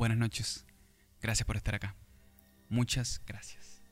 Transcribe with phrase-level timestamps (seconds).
[0.00, 0.64] buenas noches.
[1.20, 1.94] Gracias por estar acá.
[2.70, 3.82] Muchas gracias.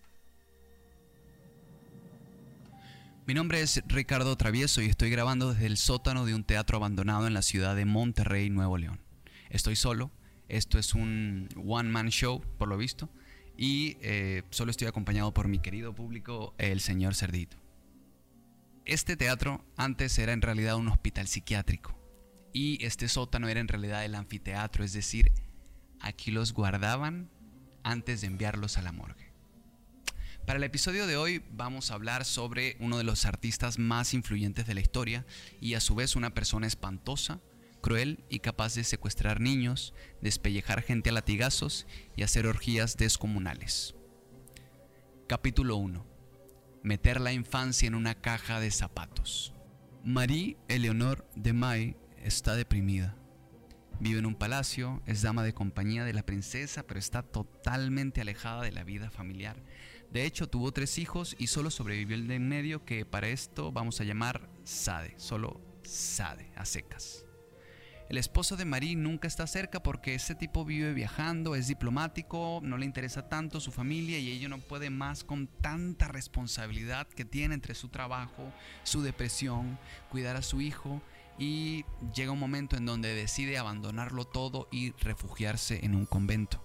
[3.27, 7.27] Mi nombre es Ricardo Travieso y estoy grabando desde el sótano de un teatro abandonado
[7.27, 9.03] en la ciudad de Monterrey, Nuevo León.
[9.51, 10.11] Estoy solo,
[10.49, 13.11] esto es un one-man show, por lo visto,
[13.59, 17.59] y eh, solo estoy acompañado por mi querido público, el señor Cerdito.
[18.87, 21.99] Este teatro antes era en realidad un hospital psiquiátrico
[22.55, 25.31] y este sótano era en realidad el anfiteatro, es decir,
[26.01, 27.31] aquí los guardaban
[27.83, 29.29] antes de enviarlos a la morgue.
[30.49, 34.67] Para el episodio de hoy vamos a hablar sobre uno de los artistas más influyentes
[34.67, 35.27] de la historia
[35.61, 37.41] y a su vez una persona espantosa,
[37.83, 43.95] cruel y capaz de secuestrar niños, despellejar gente a latigazos y hacer orgías descomunales.
[45.27, 46.07] Capítulo 1.
[46.83, 49.53] Meter la infancia en una caja de zapatos.
[50.03, 53.18] Marie Eleonore de May está deprimida.
[54.01, 58.63] Vive en un palacio, es dama de compañía de la princesa, pero está totalmente alejada
[58.63, 59.57] de la vida familiar.
[60.13, 63.73] De hecho, tuvo tres hijos y solo sobrevivió el de en medio, que para esto
[63.73, 67.25] vamos a llamar Sade, solo Sade, a secas.
[68.09, 72.79] El esposo de Marie nunca está cerca porque ese tipo vive viajando, es diplomático, no
[72.79, 77.55] le interesa tanto su familia y ella no puede más con tanta responsabilidad que tiene
[77.55, 78.51] entre su trabajo,
[78.85, 81.03] su depresión, cuidar a su hijo
[81.39, 86.65] y llega un momento en donde decide abandonarlo todo y refugiarse en un convento.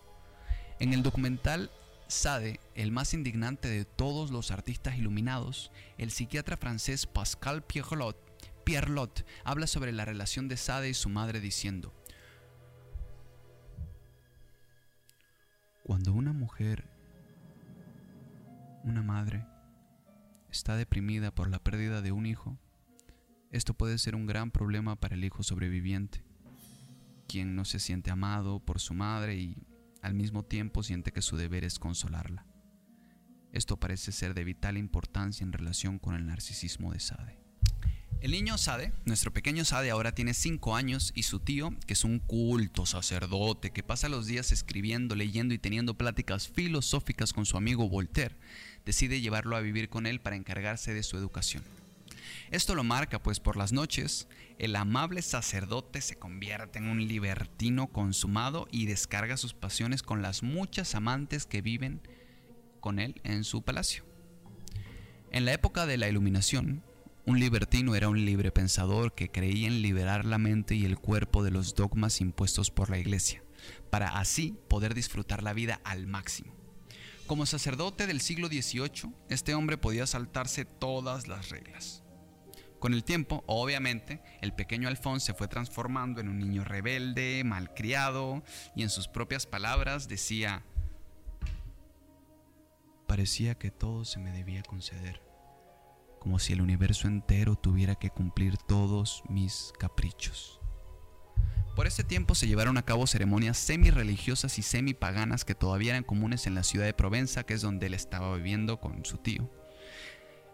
[0.79, 1.71] En el documental
[2.07, 8.17] Sade, el más indignante de todos los artistas iluminados, el psiquiatra francés Pascal Pierrot,
[8.63, 11.94] Pierrot habla sobre la relación de Sade y su madre diciendo,
[15.84, 16.88] Cuando una mujer,
[18.84, 19.45] una madre,
[20.50, 22.57] está deprimida por la pérdida de un hijo,
[23.53, 26.24] esto puede ser un gran problema para el hijo sobreviviente,
[27.28, 29.56] quien no se siente amado por su madre y
[30.02, 32.47] al mismo tiempo siente que su deber es consolarla.
[33.52, 37.38] Esto parece ser de vital importancia en relación con el narcisismo de Sade.
[38.22, 42.03] El niño Sade, nuestro pequeño Sade, ahora tiene 5 años y su tío, que es
[42.03, 47.56] un culto sacerdote que pasa los días escribiendo, leyendo y teniendo pláticas filosóficas con su
[47.56, 48.35] amigo Voltaire,
[48.84, 51.64] decide llevarlo a vivir con él para encargarse de su educación.
[52.53, 54.28] Esto lo marca, pues por las noches,
[54.59, 60.44] el amable sacerdote se convierte en un libertino consumado y descarga sus pasiones con las
[60.44, 62.08] muchas amantes que viven
[62.80, 64.06] con él en su palacio.
[65.31, 66.84] En la época de la iluminación,
[67.25, 71.44] un libertino era un libre pensador que creía en liberar la mente y el cuerpo
[71.44, 73.44] de los dogmas impuestos por la iglesia,
[73.90, 76.53] para así poder disfrutar la vida al máximo.
[77.25, 82.03] Como sacerdote del siglo XVIII, este hombre podía saltarse todas las reglas.
[82.83, 88.44] Con el tiempo, obviamente, el pequeño Alfonso se fue transformando en un niño rebelde, malcriado,
[88.75, 90.66] y en sus propias palabras decía,
[93.07, 95.22] parecía que todo se me debía conceder,
[96.19, 100.59] como si el universo entero tuviera que cumplir todos mis caprichos.
[101.77, 106.47] Por ese tiempo se llevaron a cabo ceremonias semi-religiosas y semi-paganas que todavía eran comunes
[106.47, 109.62] en la ciudad de Provenza, que es donde él estaba viviendo con su tío.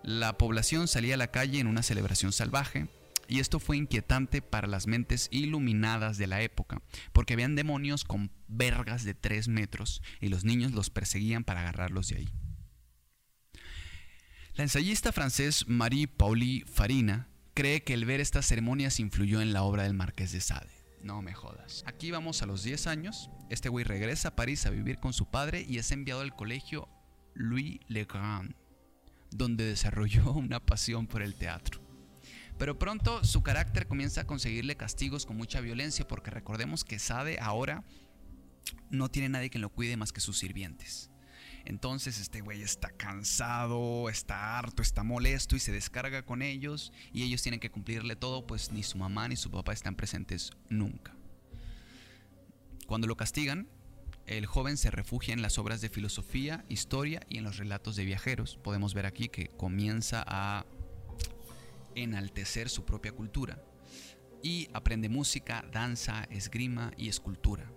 [0.04, 2.88] La población salía a la calle en una celebración salvaje,
[3.30, 6.82] y esto fue inquietante para las mentes iluminadas de la época,
[7.14, 12.08] porque habían demonios con vergas de 3 metros y los niños los perseguían para agarrarlos
[12.10, 12.30] de ahí.
[14.56, 19.64] La ensayista francés Marie Pauli Farina cree que el ver estas ceremonias influyó en la
[19.64, 20.72] obra del Marqués de Sade.
[21.04, 21.84] No me jodas.
[21.86, 23.30] Aquí vamos a los 10 años.
[23.50, 26.90] Este güey regresa a París a vivir con su padre y es enviado al colegio
[27.36, 28.59] Louis Le Grand
[29.32, 31.82] donde desarrolló una pasión por el teatro.
[32.58, 37.40] Pero pronto su carácter comienza a conseguirle castigos con mucha violencia porque recordemos que Sade
[37.40, 37.86] ahora
[38.90, 41.10] no tiene nadie que lo cuide más que sus sirvientes.
[41.66, 47.24] Entonces este güey está cansado, está harto, está molesto y se descarga con ellos y
[47.24, 51.16] ellos tienen que cumplirle todo, pues ni su mamá ni su papá están presentes nunca.
[52.88, 53.70] Cuando lo castigan,
[54.30, 58.06] el joven se refugia en las obras de filosofía, historia y en los relatos de
[58.06, 58.60] viajeros.
[58.62, 60.68] Podemos ver aquí que comienza a
[61.96, 63.60] enaltecer su propia cultura
[64.44, 67.72] y aprende música, danza, esgrima y escultura.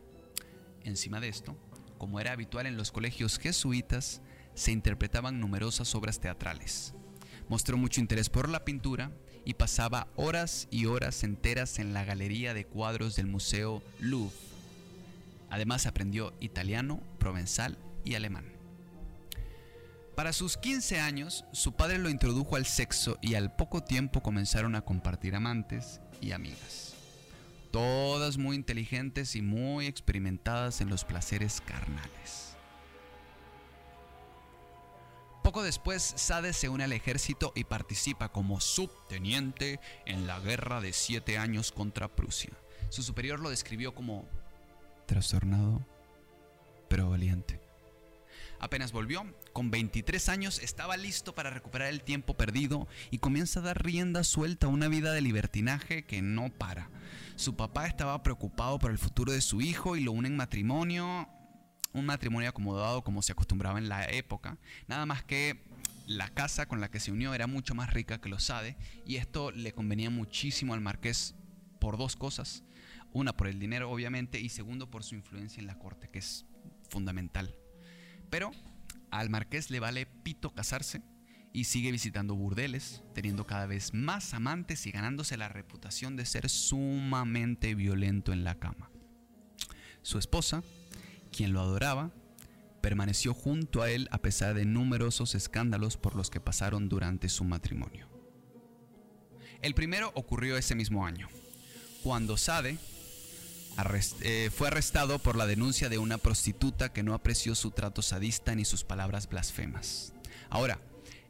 [0.85, 1.57] Encima de esto,
[1.97, 4.21] como era habitual en los colegios jesuitas,
[4.55, 6.93] se interpretaban numerosas obras teatrales.
[7.49, 9.11] Mostró mucho interés por la pintura
[9.47, 14.52] y pasaba horas y horas enteras en la galería de cuadros del Museo Louvre
[15.53, 17.77] Además aprendió italiano, provenzal
[18.07, 18.47] y alemán.
[20.17, 24.75] Para sus 15 años, su padre lo introdujo al sexo y al poco tiempo comenzaron
[24.77, 26.95] a compartir amantes y amigas.
[27.71, 32.55] todas muy inteligentes y muy experimentadas en los placeres carnales.
[35.43, 40.93] Poco después, Sade se une al ejército y participa como subteniente en la guerra de
[40.95, 42.53] siete años contra Prusia.
[42.91, 44.29] Su superior lo describió como
[45.07, 45.87] trastornado,
[46.89, 47.61] pero valiente.
[48.63, 53.65] Apenas volvió, con 23 años estaba listo para recuperar el tiempo perdido y comienza a
[53.65, 56.89] dar rienda suelta a una vida de libertinaje que no para.
[57.35, 61.29] Su papá estaba preocupado por el futuro de su hijo y lo une en matrimonio,
[61.93, 65.65] un matrimonio acomodado como se acostumbraba en la época, nada más que
[66.07, 68.77] la casa con la que se unió era mucho más rica que los Sade
[69.07, 71.35] y esto le convenía muchísimo al marqués
[71.81, 72.63] por dos cosas.
[73.13, 76.47] Una por el dinero obviamente y segundo por su influencia en la corte que es
[76.89, 77.55] fundamental.
[78.31, 78.53] Pero
[79.11, 81.03] al marqués le vale pito casarse
[81.53, 86.49] y sigue visitando burdeles, teniendo cada vez más amantes y ganándose la reputación de ser
[86.49, 88.91] sumamente violento en la cama.
[90.01, 90.63] Su esposa,
[91.31, 92.11] quien lo adoraba,
[92.81, 97.45] permaneció junto a él a pesar de numerosos escándalos por los que pasaron durante su
[97.45, 98.09] matrimonio.
[99.61, 101.29] El primero ocurrió ese mismo año,
[102.03, 102.79] cuando Sade,
[104.21, 108.55] eh, fue arrestado por la denuncia de una prostituta que no apreció su trato sadista
[108.55, 110.13] ni sus palabras blasfemas.
[110.51, 110.79] Ahora,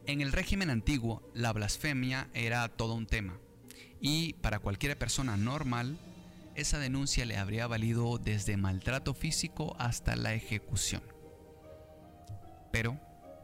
[0.06, 3.38] en el régimen antiguo, la blasfemia era todo un tema,
[4.00, 5.96] y para cualquier persona normal,
[6.56, 11.02] esa denuncia le habría valido desde maltrato físico hasta la ejecución.
[12.72, 12.98] Pero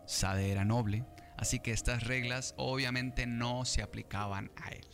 [0.07, 1.05] Sade era noble,
[1.37, 4.87] así que estas reglas obviamente no se aplicaban a él.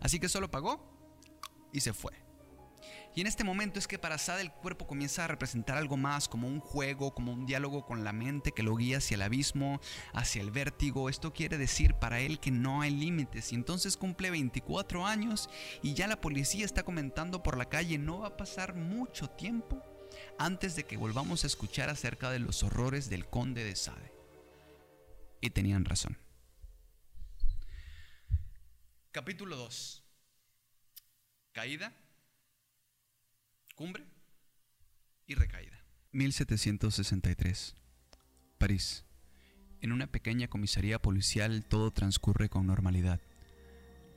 [0.00, 0.80] Así que solo pagó
[1.72, 2.27] y se fue.
[3.18, 6.28] Y en este momento es que para Sade el cuerpo comienza a representar algo más,
[6.28, 9.80] como un juego, como un diálogo con la mente que lo guía hacia el abismo,
[10.12, 11.08] hacia el vértigo.
[11.08, 13.50] Esto quiere decir para él que no hay límites.
[13.50, 15.50] Y entonces cumple 24 años
[15.82, 19.82] y ya la policía está comentando por la calle, no va a pasar mucho tiempo
[20.38, 24.12] antes de que volvamos a escuchar acerca de los horrores del conde de Sade.
[25.40, 26.16] Y tenían razón.
[29.10, 30.04] Capítulo 2.
[31.50, 31.92] Caída
[33.78, 34.04] Cumbre
[35.28, 35.84] y recaída.
[36.10, 37.76] 1763.
[38.58, 39.04] París.
[39.80, 43.20] En una pequeña comisaría policial todo transcurre con normalidad.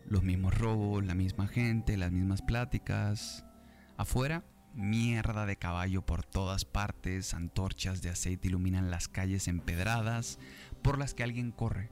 [0.03, 3.45] Los mismos robos, la misma gente, las mismas pláticas.
[3.97, 4.43] Afuera,
[4.73, 10.39] mierda de caballo por todas partes, antorchas de aceite iluminan las calles empedradas
[10.81, 11.91] por las que alguien corre.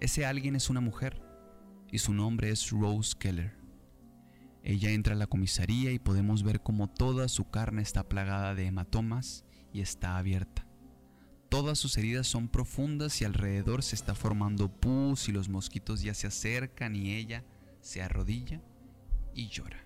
[0.00, 1.22] Ese alguien es una mujer
[1.92, 3.61] y su nombre es Rose Keller.
[4.64, 8.66] Ella entra a la comisaría y podemos ver cómo toda su carne está plagada de
[8.66, 10.66] hematomas y está abierta.
[11.48, 16.14] Todas sus heridas son profundas y alrededor se está formando pus y los mosquitos ya
[16.14, 17.44] se acercan y ella
[17.80, 18.62] se arrodilla
[19.34, 19.84] y llora.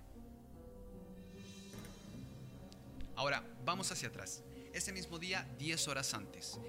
[3.17, 4.45] Ahora, vamos hacia atrás.
[4.75, 6.61] Ese mismo día, 10 horas antes,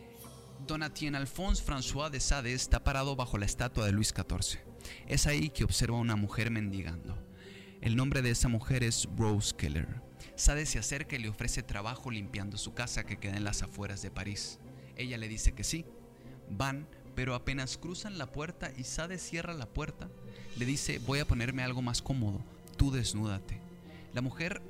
[0.66, 4.60] Donatien Alphonse François de Sade está parado bajo la estatua de Luis XIV.
[5.08, 7.27] Es ahí que observa a una mujer mendigando.
[7.82, 10.02] El nombre de esa mujer es Rose Keller.
[10.36, 14.02] Sade se acerca y le ofrece trabajo limpiando su casa que queda en las afueras
[14.02, 14.60] de París.
[14.96, 15.86] Ella le dice que sí.
[16.50, 20.10] Van, pero apenas cruzan la puerta y Sade cierra la puerta,
[20.58, 22.42] le dice voy a ponerme algo más cómodo,
[22.78, 23.60] tú desnúdate.
[24.14, 24.62] La mujer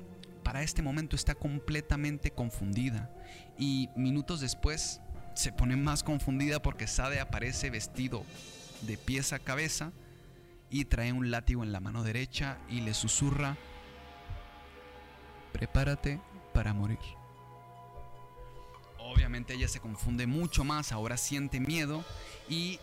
[0.43, 3.13] para este momento está completamente confundida
[3.57, 5.01] y minutos después
[5.33, 8.23] se pone más confundida porque Sade aparece vestido
[8.81, 9.91] de pies a cabeza
[10.69, 13.57] y trae un látigo en la mano derecha y le susurra,
[15.53, 16.19] prepárate
[16.53, 16.99] para morir.
[18.99, 22.03] Obviamente ella se confunde mucho más, ahora siente miedo
[22.49, 22.79] y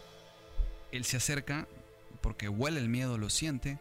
[0.90, 1.68] él se acerca
[2.20, 3.78] porque huele el miedo, lo siente,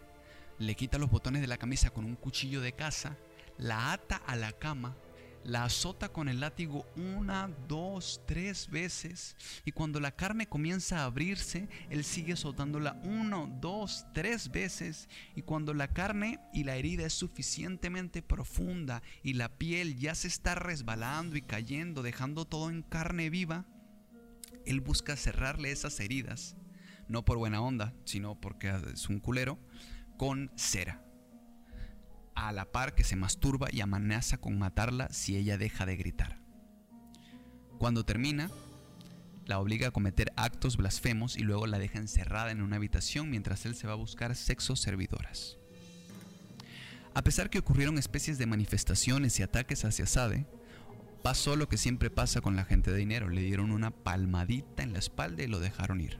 [0.59, 3.15] le quita los botones de la camisa con un cuchillo de caza,
[3.57, 4.95] la ata a la cama
[5.43, 9.35] la azota con el látigo una, dos, tres veces
[9.65, 15.41] y cuando la carne comienza a abrirse, él sigue azotándola uno, dos, tres veces y
[15.41, 20.55] cuando la carne y la herida es suficientemente profunda y la piel ya se está
[20.55, 23.65] resbalando y cayendo, dejando todo en carne viva,
[24.65, 26.55] él busca cerrarle esas heridas,
[27.07, 29.59] no por buena onda, sino porque es un culero,
[30.17, 31.03] con cera
[32.35, 36.39] a la par que se masturba y amenaza con matarla si ella deja de gritar.
[37.77, 38.49] Cuando termina,
[39.45, 43.65] la obliga a cometer actos blasfemos y luego la deja encerrada en una habitación mientras
[43.65, 45.57] él se va a buscar sexo servidoras.
[47.13, 50.47] A pesar que ocurrieron especies de manifestaciones y ataques hacia Sade,
[51.21, 54.93] pasó lo que siempre pasa con la gente de dinero, le dieron una palmadita en
[54.93, 56.19] la espalda y lo dejaron ir.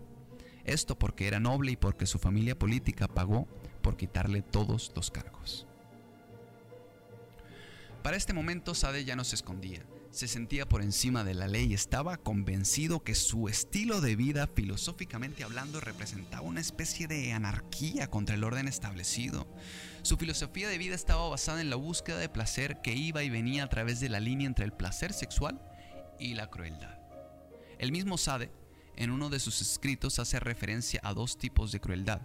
[0.65, 3.47] Esto porque era noble y porque su familia política pagó
[3.81, 5.67] por quitarle todos los cargos.
[8.03, 11.71] Para este momento Sade ya no se escondía, se sentía por encima de la ley
[11.71, 18.09] y estaba convencido que su estilo de vida, filosóficamente hablando, representaba una especie de anarquía
[18.09, 19.47] contra el orden establecido.
[20.01, 23.63] Su filosofía de vida estaba basada en la búsqueda de placer que iba y venía
[23.63, 25.61] a través de la línea entre el placer sexual
[26.19, 26.99] y la crueldad.
[27.79, 28.51] El mismo Sade,
[28.97, 32.21] en uno de sus escritos, hace referencia a dos tipos de crueldad.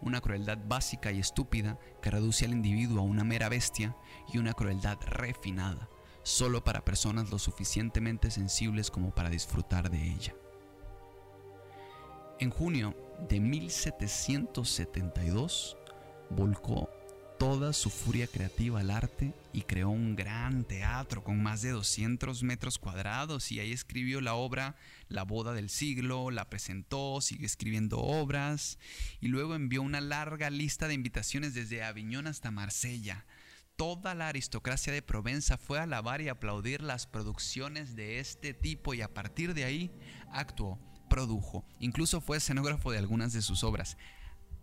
[0.00, 3.96] Una crueldad básica y estúpida que reduce al individuo a una mera bestia
[4.32, 5.88] y una crueldad refinada
[6.22, 10.34] solo para personas lo suficientemente sensibles como para disfrutar de ella.
[12.38, 12.94] En junio
[13.28, 15.76] de 1772
[16.30, 16.88] volcó
[17.42, 22.44] toda su furia creativa al arte y creó un gran teatro con más de 200
[22.44, 23.50] metros cuadrados.
[23.50, 24.76] Y ahí escribió la obra
[25.08, 28.78] La boda del siglo, la presentó, sigue escribiendo obras
[29.20, 33.26] y luego envió una larga lista de invitaciones desde Aviñón hasta Marsella.
[33.74, 38.94] Toda la aristocracia de Provenza fue a alabar y aplaudir las producciones de este tipo
[38.94, 39.90] y a partir de ahí
[40.30, 40.78] actuó,
[41.10, 43.96] produjo, incluso fue escenógrafo de algunas de sus obras,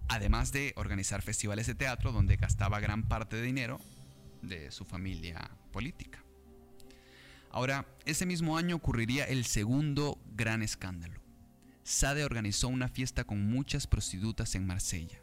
[0.10, 3.80] además de organizar festivales de teatro donde gastaba gran parte de dinero
[4.42, 6.24] de su familia política.
[7.51, 11.22] Ahora, ese mismo año ocurriría el segundo gran escándalo.
[11.84, 15.20] Sade organizó una fiesta con muchas prostitutas en Marsella.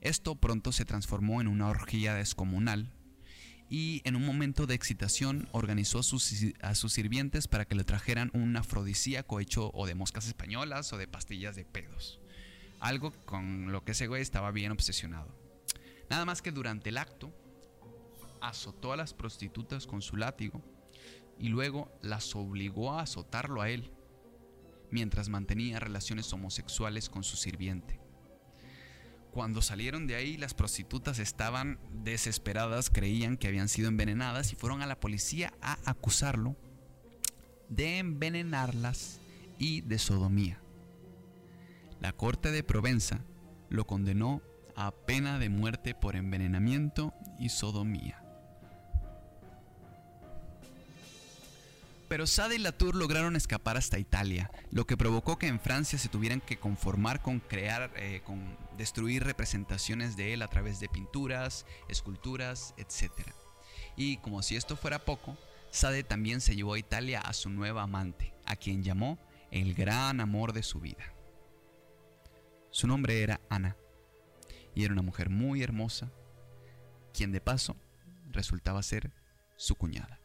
[0.00, 2.92] Esto pronto se transformó en una orgía descomunal
[3.68, 8.56] y en un momento de excitación organizó a sus, sirvientes para que le trajeran un
[8.56, 12.20] afrodisíaco hecho o de moscas españolas o de pastillas de pedos.
[12.80, 15.34] Algo con lo que ese güey estaba bien obsesionado.
[16.10, 17.32] Nada más que durante el acto
[18.40, 20.62] azotó a las prostitutas con su látigo
[21.38, 23.90] y luego las obligó a azotarlo a él
[24.90, 28.00] mientras mantenía relaciones homosexuales con su sirviente.
[29.30, 34.82] Cuando salieron de ahí, las prostitutas estaban desesperadas, creían que habían sido envenenadas y fueron
[34.82, 36.56] a la policía a acusarlo
[37.68, 39.20] de envenenarlas
[39.58, 40.60] y de sodomía.
[42.00, 43.20] La corte de Provenza
[43.68, 44.40] lo condenó
[44.76, 48.22] a pena de muerte por envenenamiento y sodomía.
[52.08, 56.08] Pero Sade y Latour lograron escapar hasta Italia, lo que provocó que en Francia se
[56.08, 58.40] tuvieran que conformar con crear, eh, con
[58.78, 63.12] destruir representaciones de él a través de pinturas, esculturas, etc.
[63.96, 65.36] Y como si esto fuera poco,
[65.70, 69.18] Sade también se llevó a Italia a su nueva amante, a quien llamó
[69.50, 71.17] el gran amor de su vida.
[72.78, 73.76] Su nombre era Ana,
[74.72, 76.12] y era una mujer muy hermosa,
[77.12, 77.74] quien de paso
[78.30, 79.10] resultaba ser
[79.56, 80.20] su cuñada.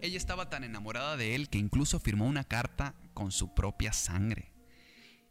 [0.00, 4.52] Ella estaba tan enamorada de él que incluso firmó una carta con su propia sangre.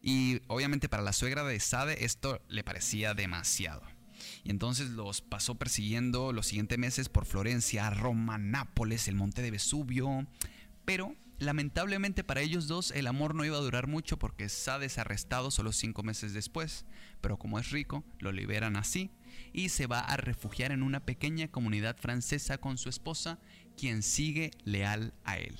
[0.01, 3.83] Y obviamente para la suegra de Sade esto le parecía demasiado.
[4.43, 9.51] Y entonces los pasó persiguiendo los siguientes meses por Florencia, Roma, Nápoles, el monte de
[9.51, 10.27] Vesubio.
[10.83, 14.97] Pero lamentablemente para ellos dos el amor no iba a durar mucho porque Sade es
[14.97, 16.85] arrestado solo cinco meses después.
[17.21, 19.11] Pero como es rico, lo liberan así
[19.53, 23.39] y se va a refugiar en una pequeña comunidad francesa con su esposa
[23.77, 25.55] quien sigue leal a él.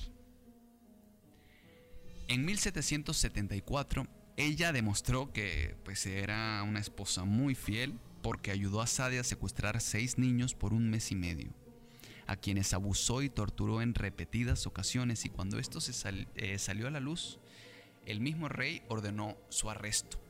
[2.28, 4.06] En 1774,
[4.36, 9.80] ella demostró que pues, era una esposa muy fiel porque ayudó a Sade a secuestrar
[9.80, 11.52] seis niños por un mes y medio,
[12.30, 15.92] a quienes abusó y torturó en repetidas ocasiones y cuando esto se
[16.36, 17.40] eh, salió a la luz,
[18.06, 20.22] el mismo rey ordenó su arresto.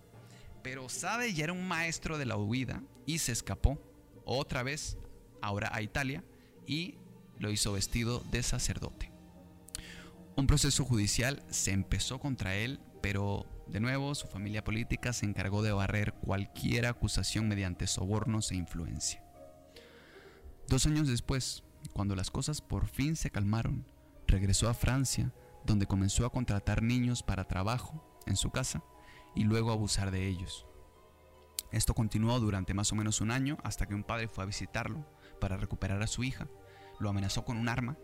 [0.63, 3.79] Pero Sade ya era un maestro de la huida y se escapó
[4.25, 4.97] otra vez,
[5.43, 6.25] ahora a Italia,
[6.67, 6.95] y
[7.39, 9.13] lo hizo vestido de sacerdote.
[10.37, 15.63] Un proceso judicial se empezó contra él, pero de nuevo su familia política se encargó
[15.63, 19.23] de barrer cualquier acusación mediante sobornos e influencia.
[20.67, 23.87] Dos años después, cuando las cosas por fin se calmaron,
[24.27, 25.33] regresó a Francia,
[25.65, 28.83] donde comenzó a contratar niños para trabajo en su casa
[29.35, 30.67] y luego abusar de ellos.
[31.73, 35.07] Esto continuó durante más o menos un año hasta que un padre fue a visitarlo
[35.41, 36.49] para recuperar a su hija
[37.01, 37.97] lo amenazó con un arma,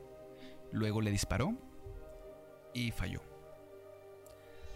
[0.73, 1.55] luego le disparó
[2.75, 3.23] y falló.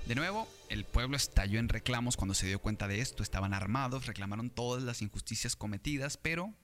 [0.06, 4.06] De nuevo, el pueblo estalló en reclamos cuando se dio cuenta de esto, estaban armados,
[4.06, 6.54] reclamaron todas las injusticias cometidas, pero...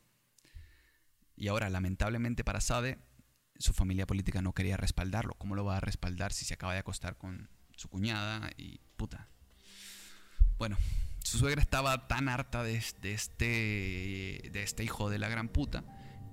[1.37, 2.99] Y ahora, lamentablemente para Sade,
[3.59, 5.35] su familia política no quería respaldarlo.
[5.35, 9.29] ¿Cómo lo va a respaldar si se acaba de acostar con su cuñada y puta?
[10.59, 10.77] Bueno,
[11.23, 13.45] su suegra estaba tan harta de, este,
[14.53, 15.85] de este hijo de la gran puta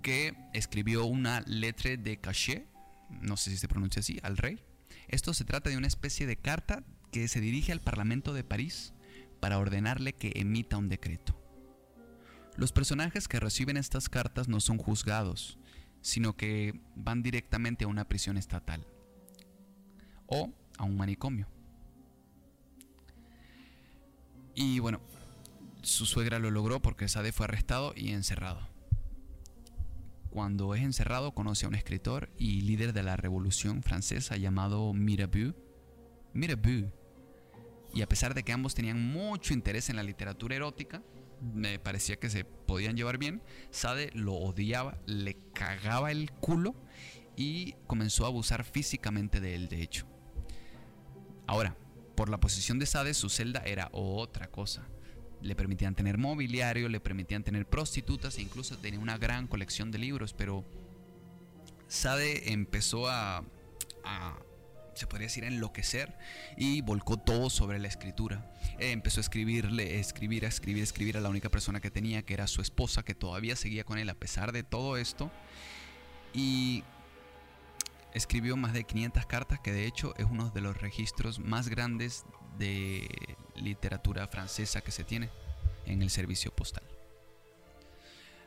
[0.02, 2.68] que escribió una letra de cachet,
[3.10, 4.64] no sé si se pronuncia así, al rey.
[5.08, 8.94] Esto se trata de una especie de carta que se dirige al Parlamento de París
[9.40, 11.43] para ordenarle que emita un decreto.
[12.56, 15.58] Los personajes que reciben estas cartas no son juzgados,
[16.02, 18.86] sino que van directamente a una prisión estatal
[20.28, 21.48] o a un manicomio.
[24.56, 25.02] Y bueno,
[25.82, 28.68] su suegra lo logró porque Sade fue arrestado y encerrado.
[30.30, 35.56] Cuando es encerrado conoce a un escritor y líder de la Revolución Francesa llamado Mirabeau.
[36.34, 36.92] Mirabeau.
[37.94, 41.04] Y a pesar de que ambos tenían mucho interés en la literatura erótica,
[41.54, 43.42] me parecía que se podían llevar bien.
[43.72, 46.76] Sade lo odiaba, le cagaba el culo
[47.36, 50.06] y comenzó a abusar físicamente de él, de hecho.
[51.48, 51.76] Ahora,
[52.16, 54.88] por la posición de Sade, su celda era otra cosa.
[55.42, 59.98] Le permitían tener mobiliario, le permitían tener prostitutas e incluso tenía una gran colección de
[59.98, 60.64] libros, pero
[61.88, 63.44] Sade empezó a,
[64.06, 64.38] a
[64.96, 66.18] se podría decir, enloquecer
[66.58, 68.52] y volcó todo sobre la escritura.
[68.80, 72.34] Eh, empezó a escribirle, escribir, a escribir, escribir a la única persona que tenía, que
[72.34, 75.32] era su esposa, que todavía seguía con él a pesar de todo esto.
[76.34, 76.84] Y
[78.14, 82.26] escribió más de 500 cartas, que de hecho es uno de los registros más grandes
[82.58, 83.08] de
[83.56, 85.30] literatura francesa que se tiene
[85.86, 86.84] en el servicio postal.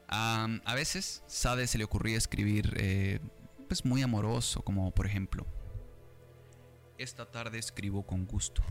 [0.08, 3.20] a veces Sade se le ocurría escribir eh,
[3.66, 5.46] pues muy amoroso, como por ejemplo,
[6.98, 8.62] esta tarde escribo con gusto,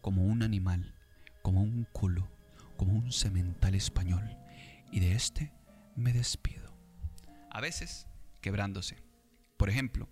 [0.00, 0.94] como un animal,
[1.42, 2.28] como un culo,
[2.76, 4.36] como un semental español,
[4.92, 5.52] y de este
[5.94, 6.74] me despido.
[7.50, 8.06] A veces,
[8.40, 9.02] quebrándose.
[9.56, 10.08] Por ejemplo,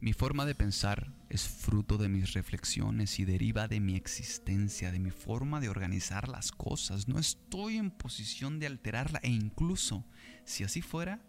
[0.00, 5.00] mi forma de pensar es fruto de mis reflexiones y deriva de mi existencia, de
[5.00, 7.08] mi forma de organizar las cosas.
[7.08, 10.04] No estoy en posición de alterarla e incluso,
[10.44, 11.24] si así fuera,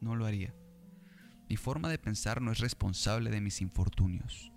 [0.00, 0.54] no lo haría.
[1.50, 4.52] Mi forma de pensar no es responsable de mis infortunios.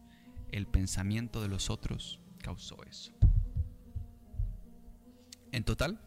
[0.52, 3.12] El pensamiento de los otros causó eso.
[5.52, 6.00] En total,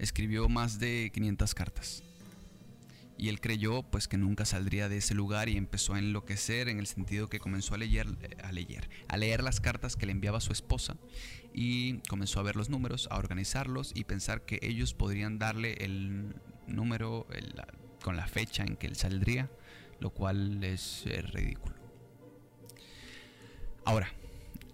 [0.00, 2.02] escribió más de 500 cartas.
[3.18, 6.80] Y él creyó pues que nunca saldría de ese lugar y empezó a enloquecer en
[6.80, 8.08] el sentido que comenzó a leer,
[8.42, 10.96] a leer, a leer las cartas que le enviaba su esposa
[11.54, 16.34] y comenzó a ver los números, a organizarlos y pensar que ellos podrían darle el
[16.66, 17.28] número
[18.02, 19.48] con la fecha en que él saldría
[20.00, 21.76] lo cual es, ridículo.
[23.84, 24.08] Ahora,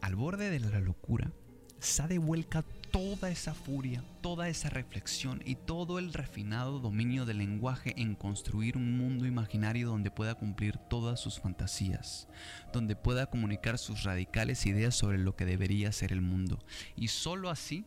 [0.01, 1.31] al borde de la locura,
[1.79, 7.93] Sade vuelca toda esa furia, toda esa reflexión y todo el refinado dominio del lenguaje
[7.97, 12.29] en construir un mundo imaginario donde pueda cumplir todas sus fantasías,
[12.73, 16.65] donde pueda comunicar sus radicales ideas sobre lo que debería ser el mundo,
[16.97, 17.85] y sólo así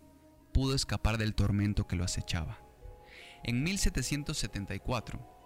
[0.54, 2.60] pudo escapar del tormento que lo acechaba.
[3.44, 5.39] En 1774,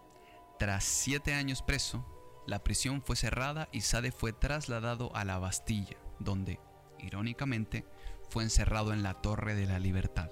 [0.63, 2.07] tras siete años preso,
[2.47, 6.57] la prisión fue cerrada y Sade fue trasladado a la Bastilla, donde,
[6.99, 7.85] irónicamente,
[8.29, 10.31] fue encerrado en la Torre de la Libertad.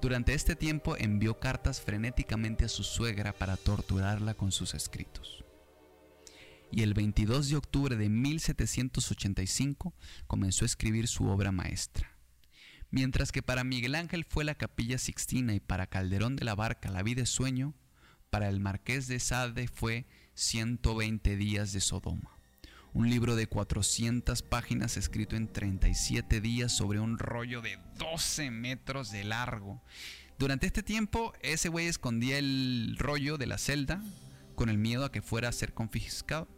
[0.00, 5.44] Durante este tiempo envió cartas frenéticamente a su suegra para torturarla con sus escritos.
[6.72, 9.92] Y el 22 de octubre de 1785
[10.28, 12.16] comenzó a escribir su obra maestra.
[12.90, 16.90] Mientras que para Miguel Ángel fue la capilla Sixtina y para Calderón de la Barca
[16.90, 17.74] la vida es sueño,
[18.30, 22.38] para el marqués de Sade fue 120 días de Sodoma.
[22.92, 29.10] Un libro de 400 páginas escrito en 37 días sobre un rollo de 12 metros
[29.10, 29.82] de largo.
[30.38, 34.02] Durante este tiempo, ese güey escondía el rollo de la celda
[34.54, 36.48] con el miedo a que fuera a ser confiscado.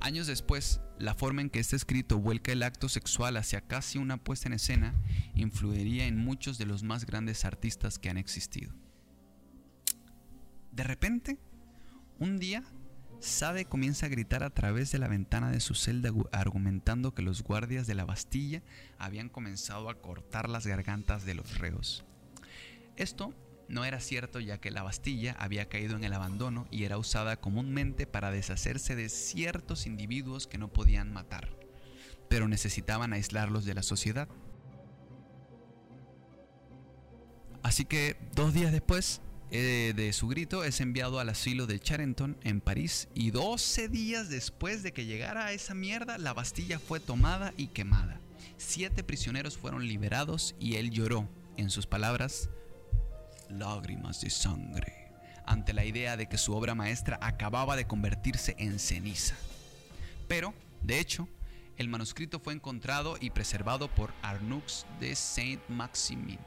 [0.00, 4.16] Años después, la forma en que este escrito vuelca el acto sexual hacia casi una
[4.16, 4.94] puesta en escena
[5.34, 8.74] influiría en muchos de los más grandes artistas que han existido.
[10.72, 11.38] De repente,
[12.18, 12.64] un día,
[13.20, 17.42] Sade comienza a gritar a través de la ventana de su celda argumentando que los
[17.42, 18.62] guardias de la Bastilla
[18.98, 22.04] habían comenzado a cortar las gargantas de los reos.
[22.96, 23.34] Esto
[23.68, 27.36] no era cierto ya que la Bastilla había caído en el abandono y era usada
[27.36, 31.48] comúnmente para deshacerse de ciertos individuos que no podían matar,
[32.28, 34.28] pero necesitaban aislarlos de la sociedad.
[37.62, 39.20] Así que dos días después,
[39.54, 44.30] eh, de su grito es enviado al asilo de Charenton en París y 12 días
[44.30, 48.18] después de que llegara a esa mierda, la Bastilla fue tomada y quemada.
[48.56, 52.48] Siete prisioneros fueron liberados y él lloró, en sus palabras,
[53.50, 55.12] lágrimas de sangre,
[55.44, 59.34] ante la idea de que su obra maestra acababa de convertirse en ceniza.
[60.28, 61.28] Pero, de hecho,
[61.76, 66.38] el manuscrito fue encontrado y preservado por Arnux de Saint-Maximin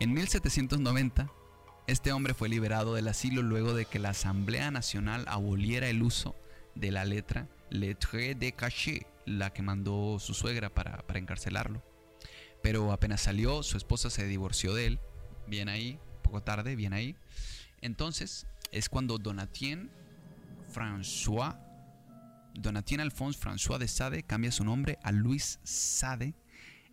[0.00, 1.30] en 1790,
[1.86, 6.34] este hombre fue liberado del asilo luego de que la Asamblea Nacional aboliera el uso
[6.74, 11.84] de la letra lettre de cachet, la que mandó su suegra para, encarcelarlo.
[12.62, 15.00] Pero apenas salió, su esposa se divorció de él.
[15.46, 17.14] Bien ahí, poco tarde, bien ahí.
[17.82, 19.90] Entonces es cuando Donatien
[20.74, 21.58] François,
[22.54, 26.34] Donatien Alphonse François de Sade cambia su nombre a Luis Sade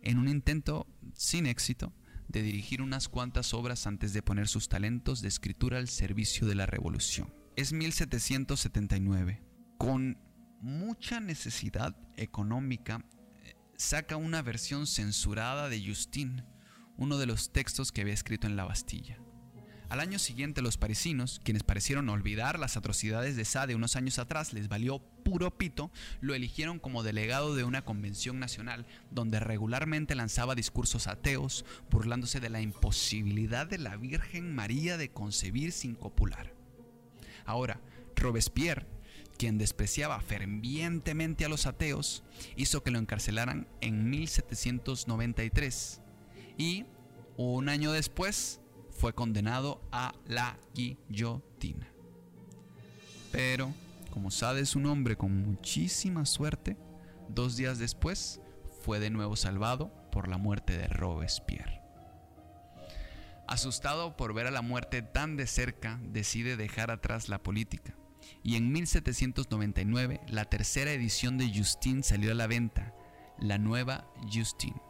[0.02, 1.90] en un intento sin éxito
[2.28, 6.54] de dirigir unas cuantas obras antes de poner sus talentos de escritura al servicio de
[6.54, 7.32] la revolución.
[7.56, 9.42] Es 1779.
[9.78, 10.18] Con
[10.60, 13.04] mucha necesidad económica,
[13.42, 16.44] eh, saca una versión censurada de Justin,
[16.96, 19.18] uno de los textos que había escrito en la Bastilla.
[19.88, 24.52] Al año siguiente los parisinos, quienes parecieron olvidar las atrocidades de Sade unos años atrás,
[24.52, 30.54] les valió puro pito, lo eligieron como delegado de una convención nacional donde regularmente lanzaba
[30.54, 36.52] discursos ateos, burlándose de la imposibilidad de la Virgen María de concebir sin copular.
[37.46, 37.80] Ahora,
[38.14, 38.86] Robespierre,
[39.38, 42.24] quien despreciaba fervientemente a los ateos,
[42.56, 46.02] hizo que lo encarcelaran en 1793
[46.58, 46.84] y
[47.38, 48.60] un año después
[48.98, 51.86] fue condenado a la guillotina.
[53.30, 53.72] Pero,
[54.10, 56.76] como Sade es un hombre con muchísima suerte,
[57.28, 58.40] dos días después
[58.82, 61.80] fue de nuevo salvado por la muerte de Robespierre.
[63.46, 67.94] Asustado por ver a la muerte tan de cerca, decide dejar atrás la política.
[68.42, 72.94] Y en 1799 la tercera edición de Justine salió a la venta,
[73.38, 74.87] la nueva Justine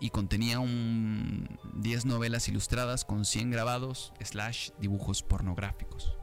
[0.00, 6.16] y contenía un 10 novelas ilustradas con 100 grabados slash dibujos pornográficos.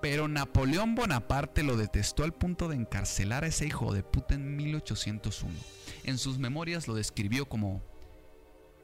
[0.00, 4.56] Pero Napoleón Bonaparte lo detestó al punto de encarcelar a ese hijo de puta en
[4.56, 5.52] 1801.
[6.04, 7.82] En sus memorias lo describió como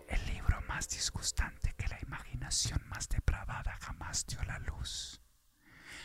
[0.08, 5.20] el libro más disgustante que la imaginación más depravada jamás dio la luz.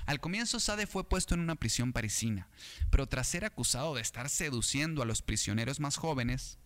[0.06, 2.48] Al comienzo Sade fue puesto en una prisión parisina,
[2.90, 6.60] pero tras ser acusado de estar seduciendo a los prisioneros más jóvenes,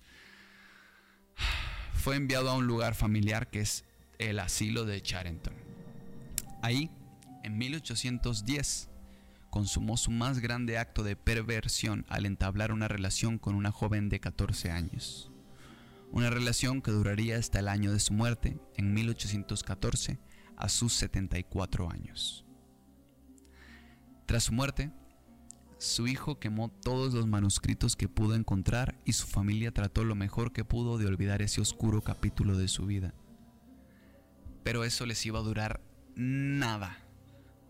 [1.93, 3.85] fue enviado a un lugar familiar que es
[4.19, 5.53] el asilo de Charenton.
[6.61, 6.89] Ahí,
[7.43, 8.89] en 1810,
[9.49, 14.19] consumó su más grande acto de perversión al entablar una relación con una joven de
[14.19, 15.31] 14 años.
[16.11, 20.19] Una relación que duraría hasta el año de su muerte, en 1814,
[20.57, 22.45] a sus 74 años.
[24.25, 24.91] Tras su muerte,
[25.81, 30.53] su hijo quemó todos los manuscritos que pudo encontrar y su familia trató lo mejor
[30.53, 33.15] que pudo de olvidar ese oscuro capítulo de su vida.
[34.63, 35.81] Pero eso les iba a durar
[36.15, 36.99] nada,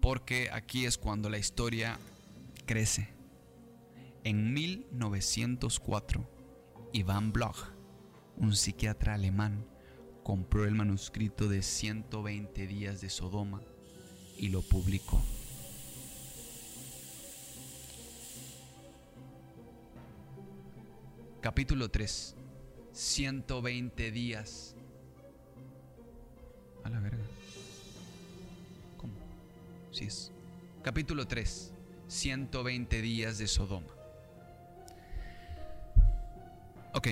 [0.01, 1.97] porque aquí es cuando la historia
[2.65, 3.07] crece.
[4.25, 6.29] En 1904,
[6.91, 7.69] Iván Bloch,
[8.35, 9.65] un psiquiatra alemán,
[10.21, 13.61] compró el manuscrito de 120 días de Sodoma
[14.37, 15.23] y lo publicó.
[21.51, 22.33] Capítulo 3.
[22.93, 24.73] 120 días.
[26.85, 27.25] A la verga.
[28.95, 29.11] ¿Cómo?
[29.91, 30.31] Sí es.
[30.81, 31.73] Capítulo 3.
[32.07, 33.93] 120 días de Sodoma.
[36.93, 37.09] Ok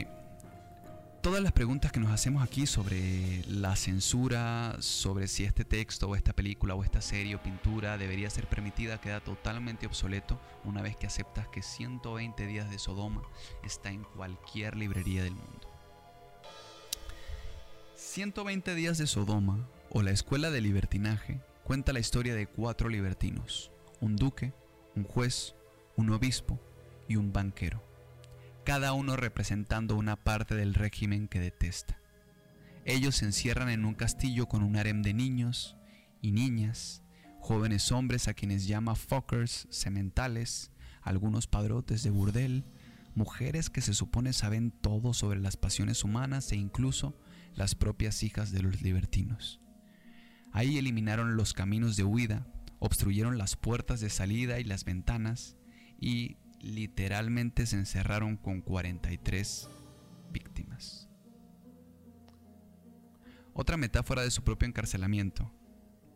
[1.22, 6.16] todas las preguntas que nos hacemos aquí sobre la censura, sobre si este texto o
[6.16, 10.96] esta película o esta serie o pintura debería ser permitida, queda totalmente obsoleto una vez
[10.96, 13.24] que aceptas que 120 días de Sodoma
[13.64, 15.68] está en cualquier librería del mundo.
[17.96, 23.72] 120 días de Sodoma o la escuela de libertinaje cuenta la historia de cuatro libertinos,
[24.00, 24.54] un duque,
[24.96, 25.54] un juez,
[25.98, 26.60] un obispo
[27.08, 27.89] y un banquero
[28.66, 32.00] cada uno representando una parte del régimen que detesta.
[32.86, 35.76] Ellos se encierran en un castillo con un harem de niños
[36.22, 37.04] y niñas,
[37.40, 42.66] jóvenes hombres a quienes llama fuckers, sementales, algunos padrotes de burdel,
[43.16, 47.18] mujeres que se supone saben todo sobre las pasiones humanas e incluso
[47.56, 49.60] las propias hijas de los libertinos.
[50.52, 52.48] Ahí eliminaron los caminos de huida,
[52.80, 55.58] obstruyeron las puertas de salida y las ventanas
[56.00, 59.70] y literalmente se encerraron con 43
[60.32, 61.08] víctimas.
[63.54, 65.52] Otra metáfora de su propio encarcelamiento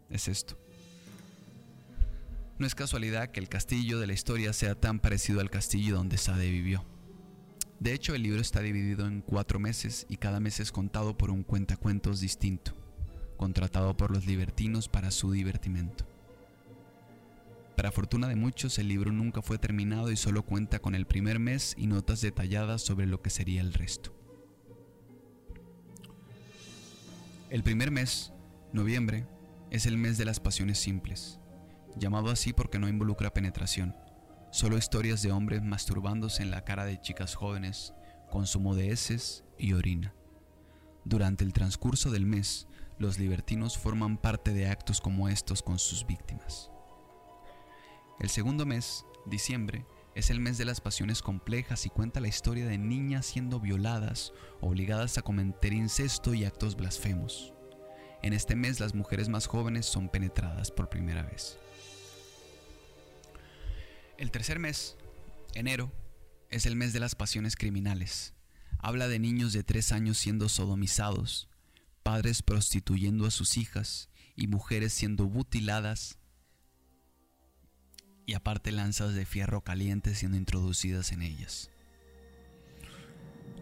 [0.10, 0.58] es esto.
[2.60, 6.18] No es casualidad que el castillo de la historia sea tan parecido al castillo donde
[6.18, 6.86] Sade vivió.
[7.80, 11.32] De hecho, el libro está dividido en cuatro meses y cada mes es contado por
[11.32, 12.74] un cuentacuentos distinto,
[13.36, 16.06] contratado por los libertinos para su divertimento.
[17.76, 21.40] Para fortuna de muchos, el libro nunca fue terminado y solo cuenta con el primer
[21.40, 24.16] mes y notas detalladas sobre lo que sería el resto.
[27.50, 28.32] El primer mes,
[28.74, 29.28] noviembre,
[29.72, 31.40] es el mes de las pasiones simples,
[31.98, 33.96] llamado así porque no involucra penetración,
[34.52, 37.94] solo historias de hombres masturbándose en la cara de chicas jóvenes,
[38.30, 40.14] consumo de heces y orina.
[41.06, 42.68] Durante el transcurso del mes,
[43.00, 46.73] los libertinos forman parte de actos como estos con sus víctimas.
[48.20, 52.68] El segundo mes, diciembre, es el mes de las pasiones complejas y cuenta la historia
[52.68, 57.54] de niñas siendo violadas, obligadas a cometer incesto y actos blasfemos.
[58.22, 61.58] En este mes las mujeres más jóvenes son penetradas por primera vez.
[64.18, 64.96] El tercer mes,
[65.56, 65.92] enero,
[66.50, 68.34] es el mes de las pasiones criminales.
[68.78, 71.50] Habla de niños de tres años siendo sodomizados,
[72.04, 76.20] padres prostituyendo a sus hijas y mujeres siendo mutiladas
[78.26, 81.70] y aparte lanzas de fierro caliente siendo introducidas en ellas.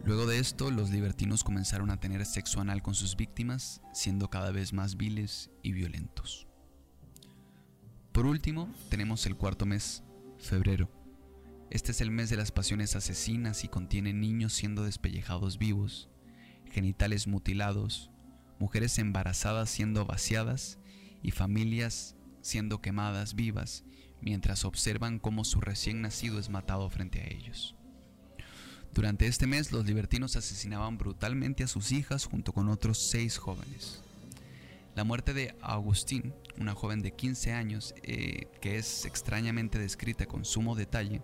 [0.04, 4.52] Luego de esto, los libertinos comenzaron a tener sexo anal con sus víctimas, siendo cada
[4.52, 6.48] vez más viles y violentos.
[8.12, 10.04] Por último, tenemos el cuarto mes,
[10.40, 10.90] febrero.
[11.70, 16.10] Este es el mes de las pasiones asesinas y contiene niños siendo despellejados vivos,
[16.72, 18.10] genitales mutilados,
[18.60, 20.80] mujeres embarazadas siendo vaciadas
[21.22, 23.86] y familias siendo quemadas vivas
[24.22, 27.76] mientras observan cómo su recién nacido es matado frente a ellos.
[28.94, 34.04] Durante este mes los libertinos asesinaban brutalmente a sus hijas junto con otros seis jóvenes.
[34.96, 40.44] La muerte de Agustín, una joven de 15 años eh, que es extrañamente descrita con
[40.44, 41.22] sumo detalle,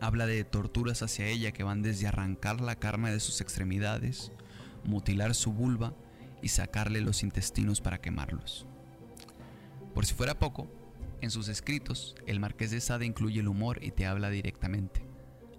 [0.00, 4.32] habla de torturas hacia ella que van desde arrancar la carne de sus extremidades,
[4.84, 5.94] mutilar su vulva
[6.40, 8.66] y sacarle los intestinos para quemarlos.
[9.94, 10.70] Por si fuera poco,
[11.20, 15.02] en sus escritos, el marqués de Sade incluye el humor y te habla directamente,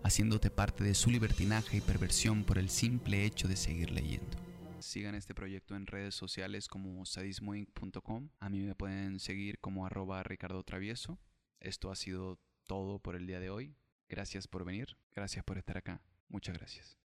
[0.04, 4.38] haciéndote parte de su libertinaje y perversión por el simple hecho de seguir leyendo.
[4.80, 8.30] Sigan este proyecto en redes sociales como sadismoinc.com.
[8.40, 11.20] A mí me pueden seguir como arroba Ricardo Travieso.
[11.60, 13.76] Esto ha sido todo por el día de hoy.
[14.08, 16.02] Gracias por venir, gracias por estar acá.
[16.30, 16.99] Muchas gracias.